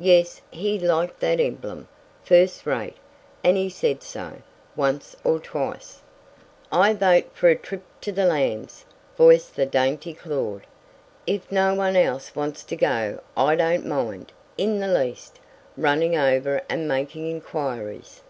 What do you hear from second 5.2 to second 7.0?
or twice. "I